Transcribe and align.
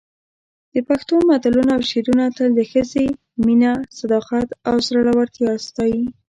د 0.73 0.75
پښتو 0.87 1.15
متلونه 1.29 1.71
او 1.77 1.81
شعرونه 1.89 2.25
تل 2.37 2.49
د 2.55 2.61
ښځې 2.71 3.05
مینه، 3.45 3.71
صداقت 3.99 4.47
او 4.69 4.75
زړورتیا 4.87 5.51
ستایي. 5.67 6.03